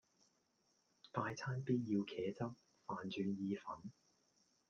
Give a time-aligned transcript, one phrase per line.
[1.11, 2.43] 快餐 B 要茄汁,
[2.87, 3.77] 飯轉意粉